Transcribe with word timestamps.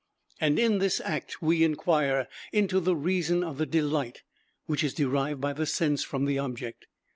And 0.39 0.57
in 0.57 0.79
this 0.79 0.99
act 1.01 1.43
we 1.43 1.63
inquire 1.63 2.27
into 2.51 2.79
the 2.79 2.95
reason 2.95 3.43
of 3.43 3.59
the 3.59 3.67
delight 3.67 4.23
which 4.65 4.83
is 4.83 4.95
derived 4.95 5.39
by 5.39 5.53
the 5.53 5.67
sense 5.67 6.01
from 6.03 6.25
the 6.25 6.39
object. 6.39 6.87